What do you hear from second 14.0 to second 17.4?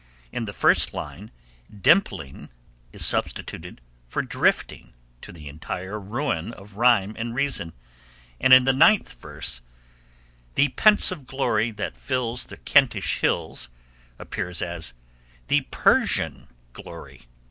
appears as 'the Persian glory